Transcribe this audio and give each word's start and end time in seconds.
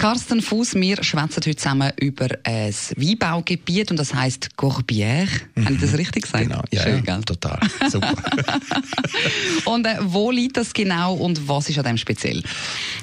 Carsten 0.00 0.40
Fuß, 0.40 0.76
wir 0.76 1.04
schwätzen 1.04 1.42
heute 1.44 1.56
zusammen 1.56 1.92
über 2.00 2.28
ein 2.44 2.72
Weinbaugebiet 2.96 3.90
und 3.90 3.98
das 3.98 4.14
heißt 4.14 4.48
Corbière. 4.56 5.28
Mhm. 5.54 5.64
Habe 5.66 5.74
ich 5.74 5.80
das 5.82 5.98
richtig 5.98 6.22
gesagt? 6.22 6.44
Genau, 6.44 6.62
ja, 6.72 6.84
Schön, 6.84 7.04
ja 7.06 7.20
total. 7.20 7.60
Super. 7.90 8.14
und 9.66 9.86
äh, 9.86 9.98
wo 10.00 10.30
liegt 10.30 10.56
das 10.56 10.72
genau 10.72 11.16
und 11.16 11.46
was 11.46 11.68
ist 11.68 11.76
an 11.76 11.84
dem 11.84 11.98
speziell? 11.98 12.42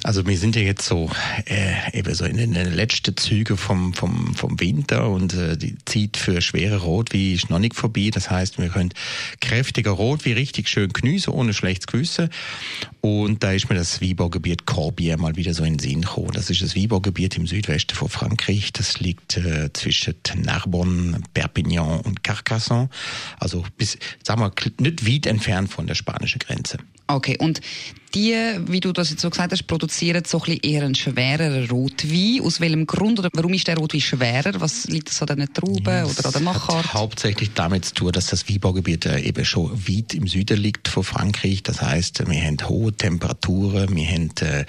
Also 0.01 0.25
wir 0.25 0.39
sind 0.39 0.55
ja 0.55 0.63
jetzt 0.63 0.87
so 0.87 1.11
äh, 1.45 1.95
eben 1.95 2.15
so 2.15 2.25
in 2.25 2.37
den 2.37 2.73
letzten 2.73 3.15
Zügen 3.15 3.57
vom, 3.57 3.93
vom, 3.93 4.33
vom 4.33 4.59
Winter 4.59 5.07
und 5.07 5.35
äh, 5.35 5.55
die 5.55 5.75
Zeit 5.85 6.17
für 6.17 6.41
schwere 6.41 6.77
Rotwein 6.77 7.33
ist 7.33 7.51
noch 7.51 7.59
nicht 7.59 7.75
vorbei. 7.75 8.09
Das 8.11 8.31
heißt, 8.31 8.57
wir 8.57 8.69
können 8.69 8.91
kräftiger 9.39 9.91
Rotwein 9.91 10.33
richtig 10.33 10.67
schön 10.67 10.91
geniessen, 10.91 11.29
ohne 11.29 11.53
schlechtes 11.53 11.85
Gewissen. 11.85 12.29
Und 13.01 13.43
da 13.43 13.51
ist 13.51 13.69
mir 13.69 13.75
das 13.75 14.01
Weinbaugebiet 14.01 14.63
Corbière 14.63 15.17
mal 15.17 15.35
wieder 15.35 15.53
so 15.53 15.63
in 15.63 15.73
den 15.73 15.79
Sinn 15.79 16.01
gekommen. 16.01 16.31
Das 16.33 16.49
ist 16.49 16.63
das 16.63 16.75
Weinbau 16.75 16.86
Weinbaugebiet 16.87 17.35
im 17.37 17.47
Südwesten 17.47 17.95
von 17.95 18.09
Frankreich. 18.09 18.71
Das 18.71 18.99
liegt 18.99 19.37
äh, 19.37 19.71
zwischen 19.73 20.15
Narbonne, 20.37 21.21
Perpignan 21.33 22.01
und 22.01 22.23
Carcassonne. 22.23 22.89
Also 23.39 23.63
bis, 23.77 23.97
sagen 24.23 24.41
wir, 24.41 24.51
nicht 24.79 25.05
weit 25.07 25.25
entfernt 25.25 25.69
von 25.69 25.87
der 25.87 25.95
spanischen 25.95 26.39
Grenze. 26.39 26.77
Okay, 27.07 27.37
und 27.39 27.61
die, 28.15 28.33
wie 28.67 28.79
du 28.79 28.93
das 28.93 29.09
jetzt 29.09 29.21
so 29.21 29.29
gesagt 29.29 29.51
hast, 29.51 29.67
produzieren 29.67 30.23
so 30.25 30.39
ein 30.39 30.45
bisschen 30.45 30.59
eher 30.63 30.83
einen 30.83 30.95
schwereren 30.95 31.69
Rotwein. 31.69 32.41
Aus 32.41 32.61
welchem 32.61 32.87
Grund 32.87 33.19
oder 33.19 33.29
warum 33.33 33.53
ist 33.53 33.67
der 33.67 33.77
Rotwein 33.77 34.01
schwerer? 34.01 34.59
Was 34.59 34.85
liegt 34.85 35.09
das 35.09 35.21
an 35.21 35.37
den 35.37 35.53
Trauben 35.53 35.85
ja, 35.85 36.05
oder 36.05 36.25
an 36.25 36.31
der 36.31 36.41
Machart? 36.41 36.85
Hat 36.85 36.93
hauptsächlich 36.93 37.51
damit 37.53 37.85
zu 37.85 37.93
tun, 37.93 38.11
dass 38.11 38.27
das 38.27 38.49
Weinbaugebiet 38.49 39.05
äh, 39.05 39.19
eben 39.19 39.43
schon 39.45 39.71
weit 39.87 40.13
im 40.13 40.27
Süden 40.27 40.57
liegt 40.57 40.87
von 40.87 41.03
Frankreich. 41.03 41.63
Das 41.63 41.81
heißt, 41.81 42.27
wir 42.27 42.41
haben 42.41 42.57
hohe 42.67 42.93
Temperaturen, 42.93 43.95
wir 43.95 44.07
haben, 44.07 44.31
äh, 44.41 44.61
äh, 44.61 44.65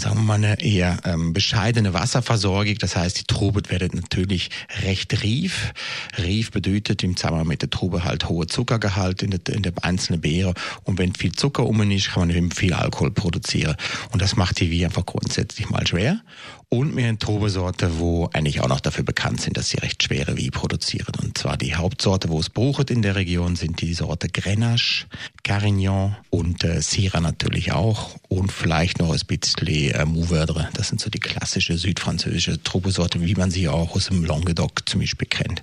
sagen 0.00 0.16
wir 0.16 0.22
mal, 0.22 0.34
eine 0.34 0.60
eher 0.60 0.98
ähm, 1.04 1.32
bescheidene 1.32 1.92
Wasserversorgung. 1.92 2.76
Das 2.78 2.96
heißt, 2.96 3.20
die 3.20 3.24
Trauben 3.24 3.68
werden 3.70 4.00
natürlich 4.00 4.50
recht 4.82 5.22
rief. 5.22 5.74
Rief 6.18 6.50
bedeutet 6.50 7.04
im 7.04 7.16
Zusammenhang 7.16 7.46
mit 7.46 7.62
der 7.62 7.70
Trube 7.70 8.04
halt 8.04 8.28
hohe 8.28 8.46
Zuckergehalt 8.46 9.22
in 9.22 9.30
der, 9.30 9.54
in 9.54 9.62
der 9.62 9.72
einzelnen 9.82 10.20
Beere. 10.22 10.54
Und 10.84 10.98
wenn 10.98 11.14
viel 11.14 11.32
Zucker 11.32 11.53
um 11.62 11.90
ist, 11.90 12.10
kann 12.12 12.28
man 12.28 12.36
eben 12.36 12.50
viel 12.50 12.72
Alkohol 12.72 13.10
produzieren. 13.10 13.76
Und 14.12 14.22
das 14.22 14.36
macht 14.36 14.60
die 14.60 14.70
Wie 14.70 14.84
einfach 14.84 15.06
grundsätzlich 15.06 15.70
mal 15.70 15.86
schwer. 15.86 16.20
Und 16.68 16.96
wir 16.96 17.06
haben 17.06 17.18
Trubesorte, 17.18 18.00
wo 18.00 18.28
eigentlich 18.32 18.60
auch 18.60 18.68
noch 18.68 18.80
dafür 18.80 19.04
bekannt 19.04 19.40
sind, 19.40 19.56
dass 19.56 19.68
sie 19.68 19.78
recht 19.78 20.02
schwere 20.02 20.36
Wie 20.36 20.50
produzieren. 20.50 21.14
Und 21.22 21.38
zwar 21.38 21.56
die 21.56 21.76
Hauptsorte, 21.76 22.28
wo 22.30 22.40
es 22.40 22.50
bruchet 22.50 22.90
in 22.90 23.02
der 23.02 23.14
Region, 23.14 23.54
sind 23.54 23.80
die 23.80 23.94
Sorte 23.94 24.28
Grenache, 24.28 25.06
Carignan 25.44 26.16
und 26.30 26.64
äh, 26.64 26.82
Syrah 26.82 27.20
natürlich 27.20 27.72
auch. 27.72 28.16
Und 28.28 28.50
vielleicht 28.50 28.98
noch 28.98 29.12
ein 29.12 29.20
bisschen 29.26 29.92
äh, 29.92 30.04
Mourvedre. 30.04 30.68
Das 30.74 30.88
sind 30.88 31.00
so 31.00 31.10
die 31.10 31.20
klassische 31.20 31.78
südfranzösische 31.78 32.62
Trubesorte, 32.62 33.20
wie 33.20 33.34
man 33.34 33.52
sie 33.52 33.68
auch 33.68 33.94
aus 33.94 34.06
dem 34.06 34.24
Languedoc 34.24 34.88
zum 34.88 35.00
Beispiel 35.00 35.28
kennt. 35.28 35.62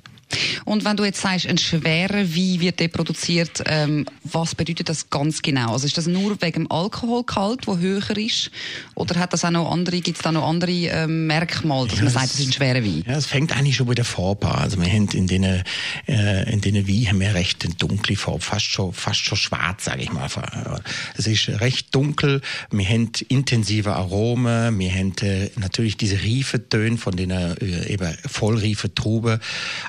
Und 0.65 0.85
wenn 0.85 0.97
du 0.97 1.03
jetzt 1.03 1.21
sagst, 1.21 1.47
ein 1.47 1.57
schwerer 1.57 2.25
Wein 2.35 2.59
wird 2.59 2.79
der 2.79 2.87
produziert, 2.87 3.63
ähm, 3.65 4.05
was 4.23 4.55
bedeutet 4.55 4.89
das 4.89 5.09
ganz 5.09 5.41
genau? 5.41 5.73
Also 5.73 5.87
ist 5.87 5.97
das 5.97 6.07
nur 6.07 6.41
wegen 6.41 6.63
dem 6.63 6.71
Alkoholgehalt, 6.71 7.67
der 7.67 7.79
höher 7.79 8.17
ist? 8.17 8.51
Oder 8.95 9.19
hat 9.19 9.33
das 9.33 9.45
auch 9.45 9.51
noch 9.51 9.71
andere, 9.71 9.99
gibt 10.01 10.17
es 10.17 10.23
da 10.23 10.31
noch 10.31 10.47
andere 10.47 10.71
ähm, 10.71 11.27
Merkmale, 11.27 11.87
dass 11.87 11.97
ja, 11.97 12.03
man 12.05 12.13
sagt, 12.13 12.25
das 12.25 12.39
ist 12.39 12.47
ein 12.47 12.53
schwerer 12.53 12.83
Wein? 12.83 13.03
Ja, 13.07 13.17
es 13.17 13.25
fängt 13.25 13.55
eigentlich 13.55 13.75
schon 13.75 13.87
bei 13.87 13.95
der 13.95 14.05
Farbe 14.05 14.47
an. 14.47 14.59
Also 14.59 14.81
wir 14.81 14.91
haben 14.91 15.07
in 15.09 15.27
den, 15.27 15.43
äh, 15.43 16.51
in 16.51 16.61
den 16.61 16.87
Wein 16.87 17.07
haben 17.07 17.19
wir 17.19 17.33
recht 17.33 17.65
eine 17.65 17.75
dunkle 17.75 18.15
Farbe, 18.15 18.41
fast 18.41 18.65
schon, 18.65 18.93
fast 18.93 19.19
schon 19.19 19.37
schwarz, 19.37 19.85
sage 19.85 20.03
ich 20.03 20.11
mal. 20.11 20.29
Es 21.17 21.27
ist 21.27 21.49
recht 21.61 21.93
dunkel, 21.93 22.41
wir 22.71 22.87
haben 22.87 23.11
intensive 23.27 23.93
Aromen, 23.93 24.77
wir 24.79 24.91
haben 24.91 25.13
äh, 25.21 25.49
natürlich 25.57 25.97
diese 25.97 26.21
Riefetöne 26.21 26.97
von 26.97 27.15
den 27.15 27.31
äh, 27.31 27.55
eben 27.87 28.15
vollriefe 28.27 28.93
Trube, 28.93 29.39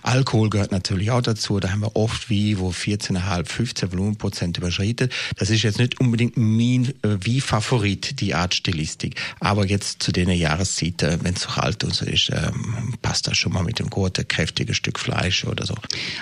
Alkohol 0.03 0.32
Alkohol 0.33 0.49
gehört 0.49 0.73
natürlich 0.73 1.11
auch 1.11 1.21
dazu. 1.21 1.61
Da 1.61 1.73
haben 1.73 1.83
wir 1.83 1.95
oft 1.95 2.31
wie, 2.31 2.59
wo 2.59 2.71
14,5, 2.71 3.45
15 3.45 3.93
Volumenprozent 3.93 4.57
überschritten. 4.57 5.11
Das 5.37 5.51
ist 5.51 5.63
jetzt 5.63 5.79
nicht 5.79 6.01
unbedingt 6.01 6.39
mein 6.39 6.87
äh, 7.03 7.19
wie 7.21 7.43
Favorit, 7.43 8.19
die 8.19 8.35
Art 8.35 8.55
Stilistik. 8.55 9.21
Aber 9.41 9.67
jetzt 9.67 10.03
zu 10.03 10.11
den 10.11 10.31
Jahreszeiten, 10.31 11.23
wenn 11.23 11.35
es 11.35 11.43
so 11.43 11.51
kalt 11.51 11.85
und 11.85 11.95
so 11.95 12.07
ist, 12.07 12.31
ähm, 12.31 12.95
passt 13.03 13.27
das 13.27 13.37
schon 13.37 13.53
mal 13.53 13.63
mit 13.63 13.79
dem 13.79 13.91
guten, 13.91 14.27
kräftigen 14.27 14.75
Stück 14.75 14.99
Fleisch 14.99 15.45
oder 15.45 15.67
so. 15.67 15.75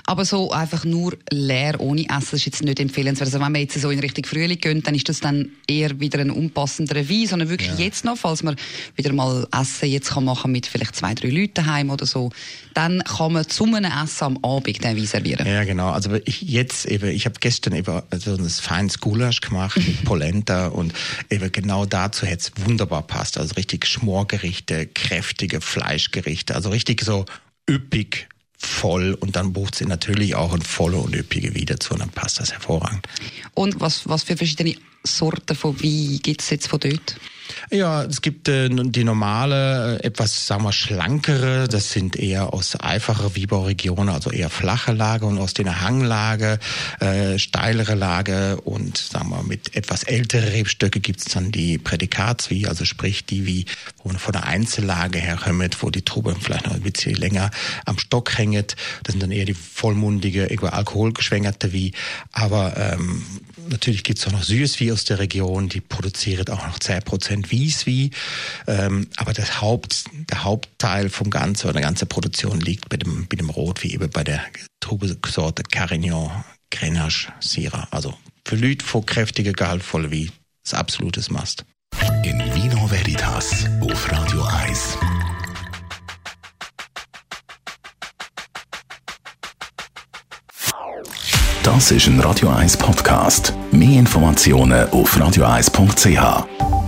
Aber 0.06 0.24
so 0.24 0.50
einfach 0.50 0.84
nur 0.84 1.16
leer, 1.30 1.80
ohne 1.80 2.08
Essen, 2.08 2.34
ist 2.34 2.46
jetzt 2.46 2.64
nicht 2.64 2.80
empfehlenswert. 2.80 3.28
Also 3.28 3.38
wenn 3.38 3.52
man 3.52 3.60
jetzt 3.60 3.80
so 3.80 3.90
in 3.90 4.00
Richtung 4.00 4.24
Frühling 4.24 4.58
gehen, 4.58 4.82
dann 4.82 4.96
ist 4.96 5.08
das 5.08 5.20
dann 5.20 5.50
eher 5.68 6.00
wieder 6.00 6.18
ein 6.18 6.32
unpassender 6.32 6.96
Wein, 6.96 7.28
sondern 7.28 7.48
wirklich 7.48 7.78
ja. 7.78 7.84
jetzt 7.84 8.04
noch, 8.04 8.18
falls 8.18 8.42
man 8.42 8.56
wieder 8.96 9.12
mal 9.12 9.46
Essen 9.52 9.88
jetzt 9.88 10.10
kann 10.10 10.24
machen 10.24 10.50
mit 10.50 10.66
vielleicht 10.66 10.96
zwei, 10.96 11.14
drei 11.14 11.28
Leuten 11.28 11.64
heim 11.64 11.90
oder 11.90 12.06
so, 12.06 12.30
dann 12.74 13.04
kann 13.04 13.34
man 13.34 13.48
zu 13.48 13.66
einem 13.66 13.99
Essen 14.04 14.24
am 14.24 14.44
Abend 14.44 14.82
den 14.82 14.96
Wein 14.96 15.06
servieren. 15.06 15.46
Ja, 15.46 15.64
genau. 15.64 15.90
Also 15.90 16.14
ich 16.24 16.42
jetzt 16.42 16.86
eben, 16.86 17.10
ich 17.10 17.26
habe 17.26 17.36
gestern 17.40 17.74
eben 17.74 18.02
so 18.12 18.34
ein 18.34 18.48
feines 18.48 19.00
Gulasch 19.00 19.40
gemacht 19.40 19.76
mit 19.76 20.04
Polenta 20.04 20.68
und 20.68 20.92
eben 21.30 21.50
genau 21.52 21.86
dazu 21.86 22.26
hätte 22.26 22.52
es 22.54 22.66
wunderbar 22.66 23.02
passt. 23.02 23.38
Also 23.38 23.54
richtig 23.54 23.86
Schmorgerichte, 23.86 24.86
kräftige 24.86 25.60
Fleischgerichte, 25.60 26.54
also 26.54 26.70
richtig 26.70 27.02
so 27.02 27.24
üppig 27.68 28.28
voll 28.56 29.14
und 29.14 29.36
dann 29.36 29.52
bucht 29.52 29.74
sie 29.74 29.86
natürlich 29.86 30.34
auch 30.34 30.52
ein 30.52 30.62
volle 30.62 30.98
und 30.98 31.14
üppige 31.14 31.54
Wein 31.54 31.66
dazu 31.66 31.94
und 31.94 32.00
dann 32.00 32.10
passt 32.10 32.40
das 32.40 32.52
hervorragend. 32.52 33.06
Und 33.54 33.80
was, 33.80 34.08
was 34.08 34.22
für 34.22 34.36
verschiedene 34.36 34.74
Sorten 35.02 35.56
von 35.56 35.80
Wein 35.82 36.20
gibt 36.22 36.42
es 36.42 36.50
jetzt 36.50 36.68
von 36.68 36.78
dort? 36.80 37.16
Ja, 37.70 38.04
es 38.04 38.22
gibt 38.22 38.48
äh, 38.48 38.68
die 38.68 39.04
normale, 39.04 39.98
äh, 39.98 40.06
etwas, 40.06 40.46
sagen 40.46 40.64
wir, 40.64 40.72
schlankere, 40.72 41.68
das 41.68 41.90
sind 41.90 42.16
eher 42.16 42.52
aus 42.52 42.76
einfacher 42.76 43.34
Wieberregionen, 43.36 44.08
also 44.08 44.30
eher 44.30 44.50
flache 44.50 44.92
Lage 44.92 45.26
und 45.26 45.38
aus 45.38 45.54
der 45.54 45.80
Hanglage, 45.80 46.58
äh, 47.00 47.38
steilere 47.38 47.94
Lage 47.94 48.60
und 48.62 48.98
sagen 48.98 49.30
wir, 49.30 49.42
mit 49.42 49.76
etwas 49.76 50.02
ältere 50.02 50.52
Rebstöcke 50.52 51.00
gibt's 51.00 51.26
dann 51.26 51.52
die 51.52 51.78
Prädikatswie, 51.78 52.66
also 52.66 52.84
sprich 52.84 53.24
die 53.24 53.46
wie 53.46 53.66
von 54.02 54.32
der 54.32 54.46
Einzellage 54.46 55.18
her 55.18 55.36
kommt, 55.36 55.82
wo 55.82 55.90
die 55.90 56.02
Trube 56.02 56.34
vielleicht 56.40 56.66
noch 56.66 56.74
ein 56.74 56.80
bisschen 56.80 57.14
länger 57.14 57.50
am 57.84 57.98
Stock 57.98 58.36
hängt. 58.36 58.76
Das 59.02 59.12
sind 59.12 59.22
dann 59.22 59.30
eher 59.30 59.44
die 59.44 59.54
vollmundige, 59.54 60.48
alkoholgeschwängerte 60.72 61.72
wie. 61.72 61.92
Aber 62.32 62.76
ähm, 62.76 63.22
natürlich 63.68 64.02
gibt's 64.02 64.26
auch 64.26 64.32
noch 64.32 64.42
Süßwie 64.42 64.92
aus 64.92 65.04
der 65.04 65.18
Region, 65.18 65.68
die 65.68 65.80
produziert 65.80 66.50
auch 66.50 66.66
noch 66.66 66.78
10% 66.78 67.39
Prozent 67.40 67.50
Wieswi. 67.50 68.10
Ähm, 68.66 69.08
aber 69.16 69.32
das 69.32 69.60
Haupt, 69.60 70.04
der 70.30 70.44
Hauptteil 70.44 71.08
vom 71.08 71.30
Ganzen 71.30 71.66
oder 71.66 71.74
der 71.74 71.82
ganze 71.82 72.06
Produktion 72.06 72.60
liegt 72.60 72.88
bei 72.88 72.96
dem, 72.96 73.26
bei 73.28 73.36
dem 73.36 73.50
Rot, 73.50 73.82
wie 73.82 73.92
eben 73.92 74.10
bei 74.10 74.24
der 74.24 74.40
Trubesorte 74.80 75.62
Carignan, 75.62 76.44
Grenache, 76.70 77.32
Syrah. 77.40 77.88
Also 77.90 78.14
für 78.46 78.56
Leute 78.56 78.84
von 78.84 79.04
kräftiger, 79.04 79.52
gehaltvoller 79.52 80.10
wie 80.10 80.30
das 80.64 80.74
absolutes 80.74 81.30
Must. 81.30 81.64
In 82.24 82.38
Vino 82.54 82.90
Veritas 82.90 83.66
auf 83.80 84.10
Radio 84.10 84.42
1. 84.42 84.98
Das 91.62 91.90
ist 91.90 92.06
ein 92.06 92.18
Radio 92.20 92.48
1 92.48 92.78
Podcast. 92.78 93.52
Mehr 93.70 93.98
Informationen 93.98 94.88
auf 94.90 95.16
radio1.ch. 95.16 96.79